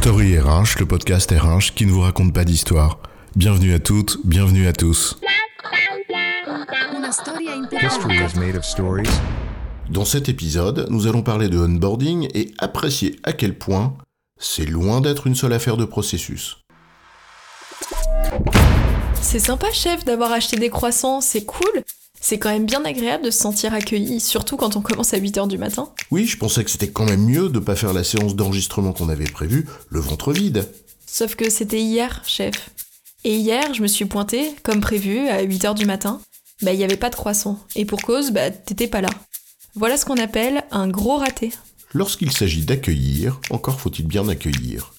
Story 0.00 0.38
RH, 0.38 0.78
le 0.78 0.86
podcast 0.86 1.30
RH 1.30 1.74
qui 1.74 1.84
ne 1.84 1.92
vous 1.92 2.00
raconte 2.00 2.32
pas 2.32 2.44
d'histoire. 2.44 3.00
Bienvenue 3.36 3.74
à 3.74 3.78
toutes, 3.78 4.16
bienvenue 4.24 4.66
à 4.66 4.72
tous. 4.72 5.20
Dans 9.90 10.06
cet 10.06 10.30
épisode, 10.30 10.86
nous 10.88 11.06
allons 11.06 11.22
parler 11.22 11.50
de 11.50 11.58
onboarding 11.58 12.28
et 12.32 12.50
apprécier 12.56 13.16
à 13.24 13.34
quel 13.34 13.58
point 13.58 13.92
c'est 14.38 14.64
loin 14.64 15.02
d'être 15.02 15.26
une 15.26 15.34
seule 15.34 15.52
affaire 15.52 15.76
de 15.76 15.84
processus. 15.84 16.64
C'est 19.20 19.38
sympa, 19.38 19.66
chef, 19.70 20.06
d'avoir 20.06 20.32
acheté 20.32 20.56
des 20.56 20.70
croissants, 20.70 21.20
c'est 21.20 21.44
cool. 21.44 21.84
C'est 22.20 22.38
quand 22.38 22.50
même 22.50 22.66
bien 22.66 22.84
agréable 22.84 23.24
de 23.24 23.30
se 23.30 23.38
sentir 23.38 23.72
accueilli, 23.72 24.20
surtout 24.20 24.56
quand 24.56 24.76
on 24.76 24.82
commence 24.82 25.14
à 25.14 25.18
8h 25.18 25.48
du 25.48 25.58
matin. 25.58 25.88
Oui, 26.10 26.26
je 26.26 26.36
pensais 26.36 26.62
que 26.62 26.70
c'était 26.70 26.90
quand 26.90 27.06
même 27.06 27.24
mieux 27.24 27.48
de 27.48 27.58
pas 27.58 27.76
faire 27.76 27.94
la 27.94 28.04
séance 28.04 28.36
d'enregistrement 28.36 28.92
qu'on 28.92 29.08
avait 29.08 29.24
prévue, 29.24 29.66
le 29.88 30.00
ventre 30.00 30.32
vide. 30.32 30.68
Sauf 31.06 31.34
que 31.34 31.50
c'était 31.50 31.80
hier, 31.80 32.22
chef. 32.26 32.70
Et 33.24 33.36
hier, 33.36 33.74
je 33.74 33.82
me 33.82 33.86
suis 33.86 34.04
pointée, 34.04 34.54
comme 34.62 34.80
prévu, 34.80 35.28
à 35.28 35.42
8h 35.42 35.74
du 35.74 35.86
matin. 35.86 36.20
Bah, 36.62 36.72
il 36.72 36.78
n'y 36.78 36.84
avait 36.84 36.96
pas 36.96 37.10
de 37.10 37.16
croissant. 37.16 37.58
Et 37.74 37.84
pour 37.86 38.02
cause, 38.02 38.30
bah, 38.32 38.50
t'étais 38.50 38.86
pas 38.86 39.00
là. 39.00 39.10
Voilà 39.74 39.96
ce 39.96 40.04
qu'on 40.04 40.18
appelle 40.18 40.62
un 40.70 40.88
gros 40.88 41.16
raté. 41.16 41.52
Lorsqu'il 41.92 42.32
s'agit 42.32 42.64
d'accueillir, 42.64 43.40
encore 43.50 43.80
faut-il 43.80 44.06
bien 44.06 44.28
accueillir. 44.28 44.92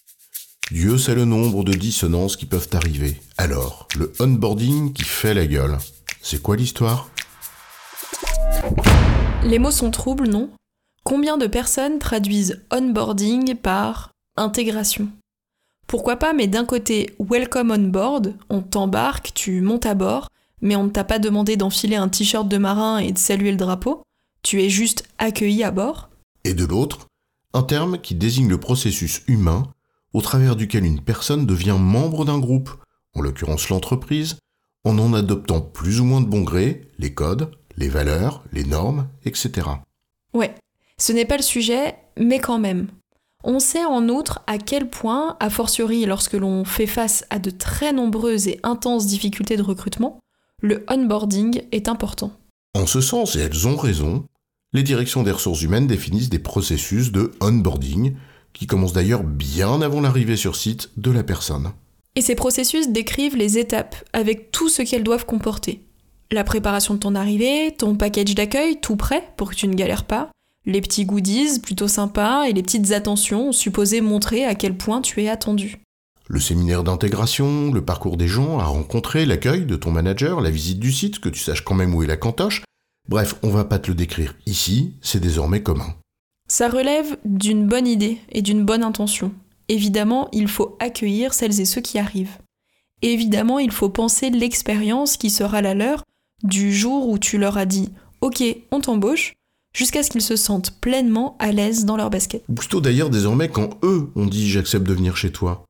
Dieu 0.72 0.98
sait 0.98 1.16
le 1.16 1.26
nombre 1.26 1.64
de 1.64 1.73
dissonances 1.73 2.36
qui 2.36 2.45
peuvent 2.45 2.70
arriver. 2.73 3.16
Alors, 3.38 3.88
le 3.95 4.12
onboarding 4.20 4.94
qui 4.94 5.03
fait 5.03 5.34
la 5.34 5.45
gueule. 5.45 5.78
C'est 6.22 6.42
quoi 6.42 6.56
l'histoire? 6.56 7.09
Les 9.44 9.58
mots 9.58 9.72
sont 9.72 9.90
troubles, 9.90 10.27
non? 10.27 10.52
Combien 11.04 11.38
de 11.38 11.48
personnes 11.48 11.98
traduisent 11.98 12.62
onboarding 12.72 13.55
par 13.55 14.12
intégration? 14.38 15.09
Pourquoi 15.88 16.17
pas, 16.17 16.34
mais 16.34 16.45
d'un 16.45 16.64
côté, 16.64 17.16
welcome 17.20 17.72
on 17.72 17.89
board, 17.89 18.36
on 18.50 18.62
t'embarque, 18.62 19.31
tu 19.34 19.62
montes 19.62 19.88
à 19.88 19.95
bord, 19.95 20.30
mais 20.62 20.75
on 20.75 20.84
ne 20.84 20.89
t'a 20.89 21.03
pas 21.03 21.17
demandé 21.17 21.58
d'enfiler 21.58 21.95
un 21.95 22.08
t-shirt 22.08 22.47
de 22.47 22.58
marin 22.58 23.00
et 23.00 23.12
de 23.12 23.17
saluer 23.17 23.52
le 23.52 23.58
drapeau, 23.58 24.03
tu 24.44 24.62
es 24.62 24.69
juste 24.69 25.03
accueilli 25.17 25.64
à 25.64 25.72
bord? 25.72 26.09
Et 26.44 26.53
de 26.53 26.66
l'autre, 26.66 27.08
un 27.53 27.64
terme 27.64 28.00
qui 28.00 28.14
désigne 28.14 28.47
le 28.47 28.59
processus 28.59 29.23
humain 29.28 29.64
au 30.14 30.22
travers 30.22 30.56
duquel 30.56 30.86
une 30.86 31.02
personne 31.02 31.47
devient 31.47 31.78
membre 31.80 32.25
d'un 32.25 32.39
groupe, 32.39 32.69
en 33.16 33.22
l'occurrence 33.22 33.69
l'entreprise, 33.69 34.38
en 34.84 35.00
en 35.00 35.14
adoptant 35.14 35.62
plus 35.62 36.00
ou 36.00 36.06
moins 36.06 36.22
de 36.22 36.28
bon 36.28 36.42
gré 36.42 36.89
les 37.00 37.14
codes, 37.14 37.52
les 37.82 37.90
valeurs, 37.90 38.44
les 38.54 38.64
normes, 38.64 39.08
etc. 39.26 39.68
Ouais, 40.34 40.56
ce 40.98 41.12
n'est 41.12 41.26
pas 41.26 41.38
le 41.38 41.44
sujet, 41.44 41.96
mais 42.18 42.40
quand 42.40 42.60
même. 42.60 42.88
On 43.44 43.60
sait 43.60 43.84
en 43.84 44.08
outre 44.08 44.44
à 44.46 44.60
quel 44.60 44.90
point, 44.90 45.36
a 45.40 45.50
fortiori 45.50 46.06
lorsque 46.06 46.34
l'on 46.34 46.64
fait 46.64 46.86
face 46.86 47.26
à 47.32 47.40
de 47.40 47.50
très 47.50 47.92
nombreuses 47.92 48.48
et 48.48 48.59
intenses 48.62 49.08
difficultés 49.08 49.58
de 49.58 49.64
recrutement, 49.64 50.20
le 50.62 50.86
onboarding 50.88 51.64
est 51.72 51.90
important. 51.90 52.32
En 52.76 52.86
ce 52.86 53.02
sens, 53.02 53.36
et 53.36 53.40
elles 53.40 53.68
ont 53.68 53.76
raison, 53.76 54.26
les 54.74 54.84
directions 54.84 55.24
des 55.24 55.32
ressources 55.32 55.64
humaines 55.64 55.88
définissent 55.88 56.30
des 56.30 56.40
processus 56.40 57.12
de 57.12 57.32
onboarding, 57.42 58.16
qui 58.54 58.68
commencent 58.68 58.94
d'ailleurs 58.94 59.24
bien 59.24 59.82
avant 59.82 60.02
l'arrivée 60.02 60.38
sur 60.38 60.56
site 60.56 60.92
de 60.98 61.09
la 61.09 61.24
personne. 61.24 61.72
Et 62.16 62.22
ces 62.22 62.36
processus 62.36 62.90
décrivent 62.90 63.38
les 63.38 63.58
étapes 63.58 63.96
avec 64.14 64.52
tout 64.52 64.70
ce 64.70 64.84
qu'elles 64.84 65.04
doivent 65.04 65.26
comporter. 65.26 65.84
La 66.34 66.46
préparation 66.46 66.94
de 66.94 67.00
ton 67.00 67.14
arrivée, 67.14 67.76
ton 67.78 67.96
package 67.96 68.36
d'accueil 68.36 68.80
tout 68.80 68.96
prêt 68.96 69.34
pour 69.36 69.50
que 69.50 69.56
tu 69.56 69.68
ne 69.68 69.76
galères 69.76 70.06
pas, 70.06 70.32
les 70.66 70.80
petits 70.80 71.04
goodies 71.04 71.60
plutôt 71.60 71.90
sympas 71.90 72.46
et 72.46 72.54
les 72.54 72.64
petites 72.64 72.94
attentions 72.94 73.52
supposées 73.52 74.00
montrer 74.00 74.46
à 74.46 74.56
quel 74.56 74.78
point 74.78 75.02
tu 75.02 75.22
es 75.22 75.28
attendu. 75.28 75.82
Le 76.28 76.40
séminaire 76.40 76.86
d'intégration, 76.86 77.74
le 77.74 77.84
parcours 77.84 78.16
des 78.16 78.30
gens 78.30 78.59
à 78.59 78.64
rencontrer, 78.64 79.25
l'accueil 79.25 79.66
de 79.66 79.75
ton 79.75 79.91
manager, 79.91 80.40
la 80.40 80.52
visite 80.52 80.80
du 80.80 80.94
site, 80.94 81.20
que 81.20 81.28
tu 81.28 81.41
saches 81.41 81.66
quand 81.66 81.75
même 81.75 81.94
où 81.94 82.02
est 82.02 82.08
la 82.08 82.16
cantoche. 82.16 82.64
Bref, 83.09 83.36
on 83.44 83.50
va 83.50 83.66
pas 83.66 83.80
te 83.80 83.90
le 83.90 83.96
décrire 83.96 84.36
ici, 84.46 84.94
c'est 85.02 85.20
désormais 85.20 85.62
commun. 85.62 85.96
Ça 86.47 86.70
relève 86.70 87.18
d'une 87.25 87.68
bonne 87.68 87.88
idée 87.88 88.20
et 88.31 88.41
d'une 88.41 88.64
bonne 88.64 88.84
intention. 88.84 89.34
Évidemment, 89.68 90.30
il 90.31 90.47
faut 90.47 90.78
accueillir 90.80 91.34
celles 91.34 91.59
et 91.59 91.66
ceux 91.66 91.81
qui 91.81 92.00
arrivent. 92.00 92.38
Évidemment, 93.02 93.59
il 93.59 93.72
faut 93.72 93.90
penser 93.90 94.30
l'expérience 94.30 95.18
qui 95.18 95.30
sera 95.30 95.62
la 95.62 95.74
leur 95.74 96.03
du 96.44 96.74
jour 96.74 97.09
où 97.09 97.18
tu 97.18 97.38
leur 97.38 97.57
as 97.57 97.66
dit 97.66 97.90
Ok, 98.22 98.44
on 98.72 98.81
t'embauche, 98.81 99.34
jusqu'à 99.74 100.03
ce 100.03 100.09
qu'ils 100.09 100.22
se 100.22 100.35
sentent 100.35 100.79
pleinement 100.79 101.35
à 101.40 101.52
l'aise 101.52 101.85
dans 101.85 101.97
leur 101.97 102.09
basket. 102.09 102.44
Ou 102.50 102.53
plutôt 102.53 102.81
d'ailleurs 102.81 103.09
désormais 103.09 103.50
quand 103.50 103.78
eux 103.84 104.09
ont 104.16 104.25
dit 104.25 104.50
j'accepte 104.50 104.85
de 104.85 104.94
venir 104.94 105.18
chez 105.18 105.31
toi. 105.31 105.66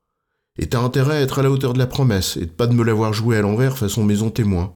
Et 0.59 0.67
t'as 0.67 0.81
intérêt 0.81 1.17
à 1.17 1.21
être 1.21 1.39
à 1.39 1.43
la 1.43 1.51
hauteur 1.51 1.73
de 1.73 1.79
la 1.79 1.87
promesse 1.87 2.37
et 2.37 2.45
de 2.45 2.51
pas 2.51 2.67
de 2.67 2.73
me 2.73 2.83
l'avoir 2.83 3.13
joué 3.13 3.37
à 3.37 3.41
l'envers 3.41 3.77
façon 3.77 4.03
maison 4.03 4.29
témoin. 4.29 4.73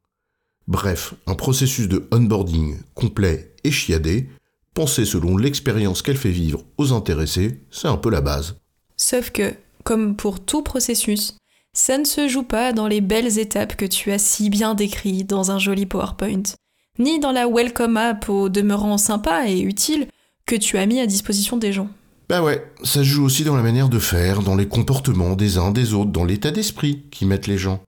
Bref, 0.67 1.13
un 1.28 1.35
processus 1.35 1.88
de 1.88 2.07
onboarding 2.12 2.77
complet 2.94 3.53
et 3.63 3.72
chiadé, 3.72 4.29
pensé 4.73 5.06
selon 5.06 5.38
l'expérience 5.38 6.01
qu'elle 6.01 6.17
fait 6.17 6.31
vivre 6.31 6.63
aux 6.77 6.94
intéressés, 6.94 7.62
c'est 7.69 7.88
un 7.88 7.97
peu 7.97 8.09
la 8.09 8.22
base. 8.22 8.57
Sauf 8.97 9.29
que, 9.31 9.53
comme 9.83 10.16
pour 10.16 10.39
tout 10.39 10.63
processus, 10.63 11.35
ça 11.75 11.97
ne 11.97 12.06
se 12.06 12.28
joue 12.28 12.44
pas 12.44 12.74
dans 12.74 12.88
les 12.88 13.02
belles 13.02 13.38
étapes 13.38 13.75
que 13.75 13.86
tu 13.86 14.12
as 14.12 14.18
si 14.18 14.50
bien 14.50 14.74
décrites 14.74 15.30
dans 15.30 15.52
un 15.52 15.59
joli 15.59 15.86
PowerPoint, 15.86 16.44
ni 16.97 17.19
dans 17.19 17.34
la 17.34 17.47
welcome 17.47 17.97
app 17.97 18.30
au 18.30 18.50
demeurant 18.50 18.97
sympa 18.97 19.47
et 19.47 19.59
utile 19.59 20.08
que 20.46 20.56
tu 20.56 20.78
as 20.78 20.86
mis 20.86 21.02
à 21.02 21.06
disposition 21.06 21.58
des 21.58 21.74
gens. 21.74 21.90
Bah 22.30 22.41
ouais, 22.41 22.66
ça 22.84 23.00
se 23.00 23.03
joue 23.03 23.25
aussi 23.25 23.44
dans 23.44 23.58
la 23.58 23.62
manière 23.62 23.90
de 23.90 24.00
faire, 24.00 24.41
dans 24.41 24.56
les 24.56 24.68
comportements 24.68 25.36
des 25.36 25.58
uns 25.58 25.72
des 25.72 25.94
autres, 25.94 26.12
dans 26.12 26.24
l'état 26.24 26.50
d'esprit 26.50 27.03
qui 27.12 27.25
mettent 27.25 27.47
les 27.47 27.58
gens. 27.58 27.81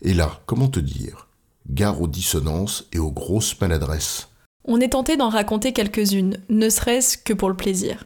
Et 0.00 0.14
là, 0.14 0.40
comment 0.46 0.68
te 0.68 0.80
dire? 0.80 1.28
Gare 1.68 2.00
aux 2.00 2.08
dissonances 2.08 2.86
et 2.92 2.98
aux 2.98 3.10
grosses 3.10 3.60
maladresses. 3.60 4.28
On 4.64 4.80
est 4.80 4.90
tenté 4.90 5.16
d'en 5.16 5.28
raconter 5.28 5.72
quelques-unes, 5.72 6.38
ne 6.48 6.70
serait-ce 6.70 7.18
que 7.18 7.32
pour 7.32 7.48
le 7.48 7.56
plaisir. 7.56 8.04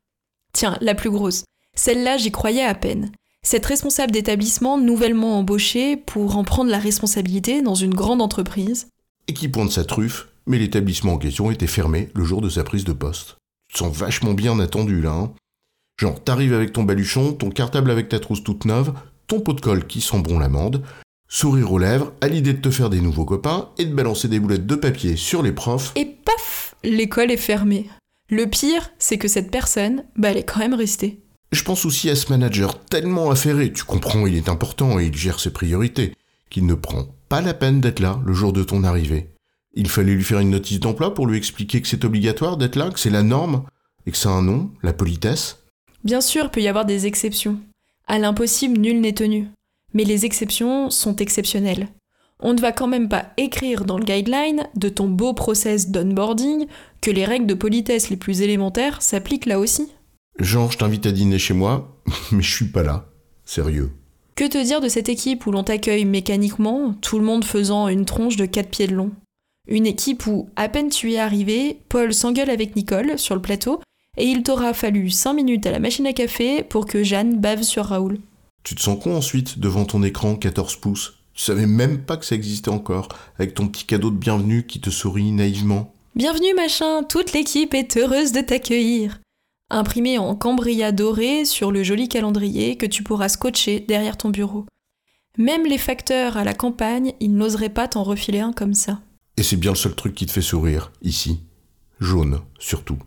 Tiens, 0.54 0.78
la 0.80 0.94
plus 0.94 1.10
grosse. 1.10 1.44
Celle-là, 1.74 2.16
j'y 2.16 2.32
croyais 2.32 2.64
à 2.64 2.74
peine. 2.74 3.12
Cette 3.48 3.66
responsable 3.66 4.10
d'établissement 4.10 4.76
nouvellement 4.76 5.38
embauchée 5.38 5.96
pour 5.96 6.36
en 6.36 6.42
prendre 6.42 6.68
la 6.68 6.80
responsabilité 6.80 7.62
dans 7.62 7.76
une 7.76 7.94
grande 7.94 8.20
entreprise. 8.20 8.88
Et 9.28 9.34
qui 9.34 9.46
pointe 9.46 9.70
sa 9.70 9.84
truffe, 9.84 10.26
mais 10.48 10.58
l'établissement 10.58 11.12
en 11.12 11.18
question 11.18 11.52
était 11.52 11.68
fermé 11.68 12.08
le 12.16 12.24
jour 12.24 12.40
de 12.40 12.48
sa 12.48 12.64
prise 12.64 12.82
de 12.82 12.92
poste. 12.92 13.36
Tu 13.68 13.74
te 13.74 13.78
sens 13.78 13.96
vachement 13.96 14.34
bien 14.34 14.58
attendu 14.58 15.00
là, 15.00 15.12
hein 15.12 15.32
Genre, 16.00 16.20
t'arrives 16.24 16.54
avec 16.54 16.72
ton 16.72 16.82
baluchon, 16.82 17.34
ton 17.34 17.50
cartable 17.50 17.92
avec 17.92 18.08
ta 18.08 18.18
trousse 18.18 18.42
toute 18.42 18.64
neuve, 18.64 18.92
ton 19.28 19.38
pot 19.38 19.52
de 19.52 19.60
colle 19.60 19.86
qui 19.86 20.00
sent 20.00 20.18
bon 20.22 20.40
l'amande, 20.40 20.82
sourire 21.28 21.70
aux 21.70 21.78
lèvres, 21.78 22.14
à 22.20 22.26
l'idée 22.26 22.52
de 22.52 22.60
te 22.60 22.72
faire 22.72 22.90
des 22.90 23.00
nouveaux 23.00 23.26
copains 23.26 23.68
et 23.78 23.84
de 23.84 23.94
balancer 23.94 24.26
des 24.26 24.40
boulettes 24.40 24.66
de 24.66 24.74
papier 24.74 25.14
sur 25.14 25.44
les 25.44 25.52
profs. 25.52 25.92
Et 25.94 26.04
paf 26.04 26.74
L'école 26.82 27.30
est 27.30 27.36
fermée. 27.36 27.88
Le 28.28 28.46
pire, 28.46 28.90
c'est 28.98 29.18
que 29.18 29.28
cette 29.28 29.52
personne, 29.52 30.02
bah 30.16 30.30
elle 30.30 30.38
est 30.38 30.42
quand 30.42 30.58
même 30.58 30.74
restée. 30.74 31.20
Je 31.52 31.62
pense 31.62 31.84
aussi 31.84 32.10
à 32.10 32.16
ce 32.16 32.30
manager 32.30 32.84
tellement 32.84 33.30
affairé, 33.30 33.72
tu 33.72 33.84
comprends, 33.84 34.26
il 34.26 34.36
est 34.36 34.48
important 34.48 34.98
et 34.98 35.06
il 35.06 35.16
gère 35.16 35.40
ses 35.40 35.52
priorités, 35.52 36.12
qu'il 36.50 36.66
ne 36.66 36.74
prend 36.74 37.06
pas 37.28 37.40
la 37.40 37.54
peine 37.54 37.80
d'être 37.80 38.00
là 38.00 38.20
le 38.24 38.32
jour 38.32 38.52
de 38.52 38.62
ton 38.62 38.84
arrivée. 38.84 39.30
Il 39.74 39.88
fallait 39.88 40.14
lui 40.14 40.24
faire 40.24 40.40
une 40.40 40.50
notice 40.50 40.80
d'emploi 40.80 41.14
pour 41.14 41.26
lui 41.26 41.36
expliquer 41.36 41.82
que 41.82 41.88
c'est 41.88 42.04
obligatoire 42.04 42.56
d'être 42.56 42.76
là, 42.76 42.90
que 42.90 42.98
c'est 42.98 43.10
la 43.10 43.22
norme, 43.22 43.64
et 44.06 44.10
que 44.10 44.16
c'est 44.16 44.28
un 44.28 44.42
nom, 44.42 44.70
la 44.82 44.92
politesse. 44.92 45.62
Bien 46.04 46.20
sûr, 46.20 46.50
peut 46.50 46.60
y 46.60 46.68
avoir 46.68 46.86
des 46.86 47.06
exceptions. 47.06 47.58
À 48.06 48.18
l'impossible, 48.18 48.78
nul 48.78 49.00
n'est 49.00 49.12
tenu. 49.12 49.48
Mais 49.92 50.04
les 50.04 50.24
exceptions 50.24 50.90
sont 50.90 51.16
exceptionnelles. 51.16 51.88
On 52.40 52.54
ne 52.54 52.60
va 52.60 52.72
quand 52.72 52.86
même 52.86 53.08
pas 53.08 53.32
écrire 53.36 53.84
dans 53.84 53.98
le 53.98 54.04
guideline 54.04 54.68
de 54.76 54.88
ton 54.88 55.08
beau 55.08 55.32
process 55.32 55.90
d'onboarding 55.90 56.66
que 57.00 57.10
les 57.10 57.24
règles 57.24 57.46
de 57.46 57.54
politesse 57.54 58.10
les 58.10 58.16
plus 58.16 58.42
élémentaires 58.42 59.02
s'appliquent 59.02 59.46
là 59.46 59.58
aussi. 59.58 59.92
Genre, 60.38 60.70
je 60.70 60.78
t'invite 60.78 61.06
à 61.06 61.12
dîner 61.12 61.38
chez 61.38 61.54
moi, 61.54 61.96
mais 62.32 62.42
je 62.42 62.54
suis 62.54 62.66
pas 62.66 62.82
là. 62.82 63.06
Sérieux. 63.44 63.92
Que 64.34 64.46
te 64.46 64.62
dire 64.62 64.80
de 64.80 64.88
cette 64.88 65.08
équipe 65.08 65.46
où 65.46 65.50
l'on 65.50 65.64
t'accueille 65.64 66.04
mécaniquement, 66.04 66.94
tout 67.00 67.18
le 67.18 67.24
monde 67.24 67.44
faisant 67.44 67.88
une 67.88 68.04
tronche 68.04 68.36
de 68.36 68.44
4 68.44 68.68
pieds 68.68 68.86
de 68.86 68.94
long? 68.94 69.12
Une 69.66 69.86
équipe 69.86 70.26
où, 70.26 70.50
à 70.56 70.68
peine 70.68 70.90
tu 70.90 71.12
es 71.12 71.18
arrivé, 71.18 71.80
Paul 71.88 72.12
s'engueule 72.12 72.50
avec 72.50 72.76
Nicole 72.76 73.18
sur 73.18 73.34
le 73.34 73.40
plateau 73.40 73.80
et 74.18 74.24
il 74.24 74.42
t'aura 74.42 74.74
fallu 74.74 75.10
5 75.10 75.32
minutes 75.32 75.66
à 75.66 75.70
la 75.70 75.78
machine 75.78 76.06
à 76.06 76.12
café 76.12 76.62
pour 76.62 76.86
que 76.86 77.02
Jeanne 77.02 77.40
bave 77.40 77.62
sur 77.62 77.86
Raoul. 77.86 78.18
Tu 78.62 78.74
te 78.74 78.82
sens 78.82 79.02
con 79.02 79.16
ensuite 79.16 79.58
devant 79.58 79.84
ton 79.86 80.02
écran 80.02 80.36
14 80.36 80.76
pouces? 80.76 81.14
Tu 81.32 81.42
savais 81.42 81.66
même 81.66 82.02
pas 82.02 82.16
que 82.16 82.26
ça 82.26 82.34
existait 82.34 82.70
encore, 82.70 83.08
avec 83.38 83.54
ton 83.54 83.68
petit 83.68 83.84
cadeau 83.84 84.10
de 84.10 84.16
bienvenue 84.16 84.66
qui 84.66 84.80
te 84.80 84.90
sourit 84.90 85.32
naïvement? 85.32 85.94
Bienvenue 86.14 86.54
machin, 86.54 87.02
toute 87.02 87.32
l'équipe 87.32 87.74
est 87.74 87.96
heureuse 87.96 88.32
de 88.32 88.40
t'accueillir. 88.40 89.18
Imprimé 89.68 90.18
en 90.18 90.36
cambria 90.36 90.92
doré 90.92 91.44
sur 91.44 91.72
le 91.72 91.82
joli 91.82 92.08
calendrier 92.08 92.76
que 92.76 92.86
tu 92.86 93.02
pourras 93.02 93.28
scotcher 93.28 93.80
derrière 93.80 94.16
ton 94.16 94.30
bureau. 94.30 94.64
Même 95.38 95.66
les 95.66 95.78
facteurs 95.78 96.36
à 96.36 96.44
la 96.44 96.54
campagne, 96.54 97.14
ils 97.18 97.34
n'oseraient 97.34 97.68
pas 97.68 97.88
t'en 97.88 98.04
refiler 98.04 98.40
un 98.40 98.52
comme 98.52 98.74
ça. 98.74 99.00
Et 99.36 99.42
c'est 99.42 99.56
bien 99.56 99.72
le 99.72 99.76
seul 99.76 99.94
truc 99.94 100.14
qui 100.14 100.24
te 100.26 100.32
fait 100.32 100.40
sourire, 100.40 100.92
ici. 101.02 101.40
Jaune, 102.00 102.40
surtout. 102.58 102.98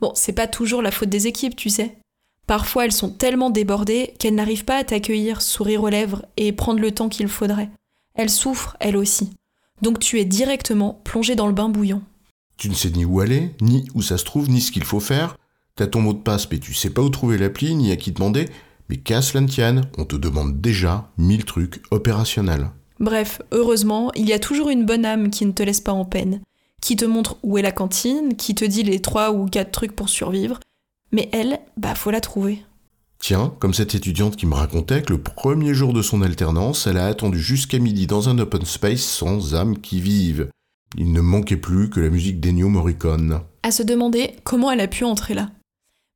Bon, 0.00 0.12
c'est 0.14 0.32
pas 0.32 0.48
toujours 0.48 0.82
la 0.82 0.90
faute 0.90 1.08
des 1.08 1.28
équipes, 1.28 1.56
tu 1.56 1.70
sais. 1.70 1.96
Parfois, 2.46 2.84
elles 2.84 2.92
sont 2.92 3.10
tellement 3.10 3.50
débordées 3.50 4.14
qu'elles 4.18 4.34
n'arrivent 4.34 4.64
pas 4.64 4.78
à 4.78 4.84
t'accueillir, 4.84 5.40
sourire 5.40 5.84
aux 5.84 5.88
lèvres 5.88 6.26
et 6.36 6.52
prendre 6.52 6.80
le 6.80 6.92
temps 6.92 7.08
qu'il 7.08 7.28
faudrait. 7.28 7.70
Elles 8.14 8.30
souffrent, 8.30 8.76
elles 8.80 8.96
aussi. 8.96 9.30
Donc 9.82 9.98
tu 9.98 10.18
es 10.18 10.24
directement 10.24 11.00
plongé 11.04 11.36
dans 11.36 11.46
le 11.46 11.52
bain 11.52 11.68
bouillant. 11.68 12.02
Tu 12.56 12.68
ne 12.68 12.74
sais 12.74 12.90
ni 12.90 13.04
où 13.04 13.20
aller, 13.20 13.54
ni 13.60 13.86
où 13.94 14.02
ça 14.02 14.18
se 14.18 14.24
trouve, 14.24 14.48
ni 14.48 14.60
ce 14.60 14.72
qu'il 14.72 14.84
faut 14.84 15.00
faire. 15.00 15.36
T'as 15.76 15.86
ton 15.86 16.00
mot 16.00 16.14
de 16.14 16.18
passe, 16.18 16.50
mais 16.50 16.58
tu 16.58 16.72
sais 16.72 16.88
pas 16.88 17.02
où 17.02 17.10
trouver 17.10 17.36
l'appli, 17.36 17.74
ni 17.74 17.92
à 17.92 17.96
qui 17.96 18.10
demander. 18.10 18.46
Mais 18.88 18.96
qu'à 18.96 19.20
cela 19.20 19.42
ne 19.42 19.48
tienne, 19.48 19.82
on 19.98 20.06
te 20.06 20.16
demande 20.16 20.60
déjà 20.60 21.10
mille 21.18 21.44
trucs 21.44 21.82
opérationnels. 21.90 22.70
Bref, 22.98 23.42
heureusement, 23.52 24.10
il 24.14 24.26
y 24.26 24.32
a 24.32 24.38
toujours 24.38 24.70
une 24.70 24.86
bonne 24.86 25.04
âme 25.04 25.28
qui 25.28 25.44
ne 25.44 25.52
te 25.52 25.62
laisse 25.62 25.82
pas 25.82 25.92
en 25.92 26.06
peine, 26.06 26.40
qui 26.80 26.96
te 26.96 27.04
montre 27.04 27.36
où 27.42 27.58
est 27.58 27.62
la 27.62 27.72
cantine, 27.72 28.36
qui 28.36 28.54
te 28.54 28.64
dit 28.64 28.84
les 28.84 29.00
trois 29.00 29.32
ou 29.32 29.44
quatre 29.44 29.70
trucs 29.70 29.94
pour 29.94 30.08
survivre. 30.08 30.60
Mais 31.12 31.28
elle, 31.32 31.58
bah 31.76 31.94
faut 31.94 32.10
la 32.10 32.22
trouver. 32.22 32.62
Tiens, 33.18 33.54
comme 33.58 33.74
cette 33.74 33.94
étudiante 33.94 34.36
qui 34.36 34.46
me 34.46 34.54
racontait 34.54 35.02
que 35.02 35.12
le 35.12 35.20
premier 35.20 35.74
jour 35.74 35.92
de 35.92 36.00
son 36.00 36.22
alternance, 36.22 36.86
elle 36.86 36.98
a 36.98 37.06
attendu 37.06 37.40
jusqu'à 37.40 37.78
midi 37.78 38.06
dans 38.06 38.30
un 38.30 38.38
open 38.38 38.64
space 38.64 39.02
sans 39.02 39.54
âme 39.54 39.78
qui 39.78 40.00
vive. 40.00 40.48
Il 40.96 41.12
ne 41.12 41.20
manquait 41.20 41.56
plus 41.56 41.90
que 41.90 42.00
la 42.00 42.08
musique 42.08 42.40
d'Ennio 42.40 42.68
Morricone. 42.68 43.40
À 43.62 43.70
se 43.70 43.82
demander 43.82 44.36
comment 44.44 44.70
elle 44.70 44.80
a 44.80 44.88
pu 44.88 45.04
entrer 45.04 45.34
là. 45.34 45.50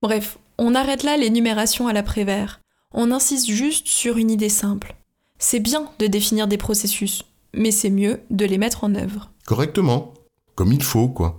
Bref, 0.03 0.39
on 0.57 0.75
arrête 0.75 1.03
là 1.03 1.19
l'énumération 1.19 1.87
à 1.87 1.93
l'après-vert. 1.93 2.61
On 2.93 3.11
insiste 3.11 3.51
juste 3.51 3.87
sur 3.87 4.17
une 4.17 4.31
idée 4.31 4.49
simple. 4.49 4.97
C'est 5.39 5.61
bien 5.61 5.91
de 5.99 6.07
définir 6.07 6.49
des 6.49 6.57
processus, 6.57 7.25
mais 7.53 7.71
c'est 7.71 7.91
mieux 7.91 8.21
de 8.31 8.47
les 8.47 8.57
mettre 8.57 8.85
en 8.85 8.95
œuvre. 8.95 9.31
Correctement. 9.45 10.15
Comme 10.55 10.73
il 10.73 10.83
faut, 10.83 11.09
quoi. 11.09 11.39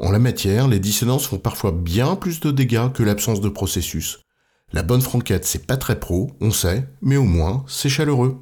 En 0.00 0.10
la 0.10 0.18
matière, 0.18 0.66
les 0.66 0.80
dissonances 0.80 1.26
font 1.26 1.38
parfois 1.38 1.70
bien 1.70 2.16
plus 2.16 2.40
de 2.40 2.50
dégâts 2.50 2.90
que 2.92 3.04
l'absence 3.04 3.40
de 3.40 3.48
processus. 3.48 4.18
La 4.72 4.82
bonne 4.82 5.02
franquette, 5.02 5.44
c'est 5.44 5.66
pas 5.66 5.76
très 5.76 6.00
pro, 6.00 6.32
on 6.40 6.50
sait, 6.50 6.88
mais 7.02 7.16
au 7.16 7.24
moins, 7.24 7.64
c'est 7.68 7.88
chaleureux. 7.88 8.40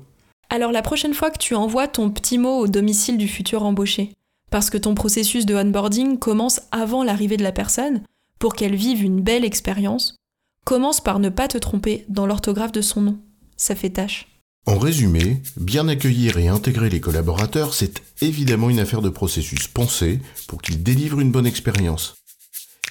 Alors 0.48 0.72
la 0.72 0.82
prochaine 0.82 1.14
fois 1.14 1.30
que 1.30 1.38
tu 1.38 1.54
envoies 1.54 1.86
ton 1.86 2.10
petit 2.10 2.38
mot 2.38 2.60
au 2.60 2.66
domicile 2.66 3.18
du 3.18 3.28
futur 3.28 3.62
embauché, 3.62 4.14
parce 4.50 4.70
que 4.70 4.78
ton 4.78 4.94
processus 4.94 5.44
de 5.44 5.54
onboarding 5.54 6.18
commence 6.18 6.62
avant 6.72 7.04
l'arrivée 7.04 7.36
de 7.36 7.42
la 7.42 7.52
personne, 7.52 8.02
pour 8.40 8.54
qu'elle 8.54 8.75
vive 8.75 9.04
une 9.04 9.20
belle 9.20 9.44
expérience, 9.44 10.16
commence 10.64 11.00
par 11.00 11.20
ne 11.20 11.28
pas 11.28 11.46
te 11.46 11.58
tromper 11.58 12.04
dans 12.08 12.26
l'orthographe 12.26 12.72
de 12.72 12.81
son 12.81 13.02
nom. 13.02 13.19
Ça 13.56 13.76
fait 13.76 13.90
tâche. 13.90 14.26
En 14.66 14.78
résumé, 14.78 15.42
bien 15.56 15.88
accueillir 15.88 16.38
et 16.38 16.48
intégrer 16.48 16.90
les 16.90 17.00
collaborateurs, 17.00 17.75
c'est 17.75 18.02
évidemment 18.20 18.70
une 18.70 18.81
affaire 18.81 19.02
de 19.02 19.08
processus 19.10 19.69
pensé 19.69 20.20
pour 20.48 20.60
qu'ils 20.62 20.82
délivrent 20.82 21.20
une 21.20 21.31
bonne 21.31 21.46
expérience. 21.46 22.16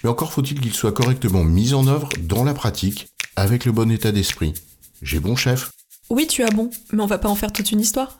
Mais 0.04 0.10
encore 0.10 0.32
faut-il 0.32 0.62
qu'il 0.62 0.74
soit 0.74 0.94
correctement 0.94 1.44
mis 1.44 1.74
en 1.74 1.88
œuvre 1.88 2.10
dans 2.22 2.44
la 2.44 2.54
pratique, 2.54 3.08
avec 3.36 3.66
le 3.66 3.72
bon 3.72 3.92
état 3.92 4.12
d'esprit. 4.12 4.54
J'ai 5.02 5.20
bon 5.20 5.36
chef? 5.36 5.72
Oui, 6.10 6.28
tu 6.28 6.44
as 6.44 6.50
bon, 6.50 6.70
mais 6.92 7.02
on 7.02 7.08
va 7.08 7.18
pas 7.18 7.30
en 7.30 7.36
faire 7.36 7.54
toute 7.54 7.72
une 7.72 7.82
histoire. 7.82 8.20